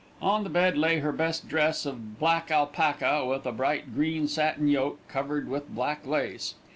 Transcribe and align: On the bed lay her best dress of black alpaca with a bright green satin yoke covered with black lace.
On 0.19 0.43
the 0.43 0.49
bed 0.49 0.79
lay 0.79 0.97
her 0.97 1.11
best 1.11 1.47
dress 1.47 1.85
of 1.85 2.17
black 2.17 2.49
alpaca 2.49 3.23
with 3.23 3.45
a 3.45 3.51
bright 3.51 3.93
green 3.93 4.27
satin 4.27 4.67
yoke 4.67 4.97
covered 5.07 5.47
with 5.47 5.69
black 5.69 6.07
lace. 6.07 6.55